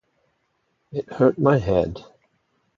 It 0.91 1.13
hurt 1.13 1.37
my 1.37 1.59
head. 1.59 2.03